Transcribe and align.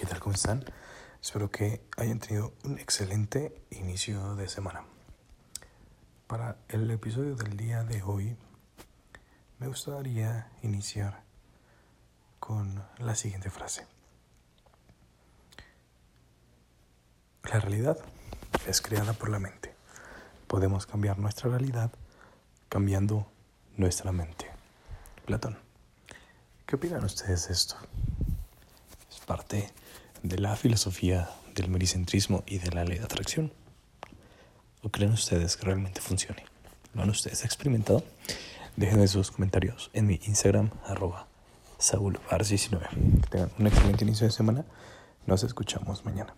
¿qué 0.00 0.06
tal? 0.06 0.18
¿Cómo 0.18 0.34
están? 0.34 0.64
Espero 1.20 1.50
que 1.50 1.82
hayan 1.98 2.20
tenido 2.20 2.54
un 2.64 2.78
excelente 2.78 3.60
inicio 3.68 4.34
de 4.34 4.48
semana. 4.48 4.82
Para 6.26 6.56
el 6.70 6.90
episodio 6.90 7.36
del 7.36 7.54
día 7.58 7.84
de 7.84 8.02
hoy, 8.02 8.34
me 9.58 9.68
gustaría 9.68 10.50
iniciar 10.62 11.22
con 12.38 12.82
la 12.96 13.14
siguiente 13.14 13.50
frase. 13.50 13.86
La 17.42 17.60
realidad 17.60 17.98
es 18.66 18.80
creada 18.80 19.12
por 19.12 19.28
la 19.28 19.38
mente. 19.38 19.74
Podemos 20.46 20.86
cambiar 20.86 21.18
nuestra 21.18 21.50
realidad 21.50 21.92
cambiando 22.70 23.30
nuestra 23.76 24.12
mente. 24.12 24.46
Platón. 25.26 25.58
¿Qué 26.64 26.76
opinan 26.76 27.04
ustedes 27.04 27.48
de 27.48 27.52
esto? 27.52 27.76
Parte 29.30 29.70
de 30.24 30.38
la 30.40 30.56
filosofía 30.56 31.30
del 31.54 31.70
mericentrismo 31.70 32.42
y 32.48 32.58
de 32.58 32.72
la 32.72 32.84
ley 32.84 32.98
de 32.98 33.04
atracción. 33.04 33.52
¿O 34.82 34.88
creen 34.88 35.12
ustedes 35.12 35.56
que 35.56 35.66
realmente 35.66 36.00
funcione? 36.00 36.44
¿Lo 36.94 37.02
han 37.02 37.10
ustedes 37.10 37.44
experimentado? 37.44 38.02
Dejen 38.74 39.06
sus 39.06 39.30
comentarios 39.30 39.88
en 39.92 40.08
mi 40.08 40.18
Instagram, 40.26 40.70
arroba 40.84 41.28
saulbar19. 41.78 42.88
Que 43.20 43.28
tengan 43.28 43.52
un 43.56 43.68
excelente 43.68 44.02
inicio 44.02 44.26
de 44.26 44.32
semana. 44.32 44.64
Nos 45.28 45.44
escuchamos 45.44 46.04
mañana. 46.04 46.34